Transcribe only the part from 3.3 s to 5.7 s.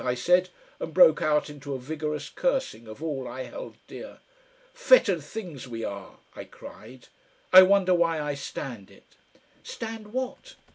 held dear. "Fettered things